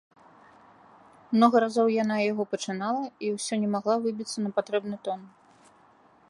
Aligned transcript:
Многа 1.35 1.55
разоў 1.65 1.87
яна 2.03 2.15
яго 2.31 2.43
пачынала 2.55 3.03
і 3.27 3.29
ўсё 3.35 3.53
не 3.65 3.69
магла 3.77 3.95
выбіцца 4.07 4.37
на 4.47 4.55
патрэбны 4.57 4.97
тон. 5.11 5.19